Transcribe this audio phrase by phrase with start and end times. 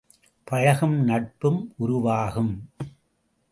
[0.43, 1.51] பழகும் நட்பு
[1.77, 2.53] உருவாகும்.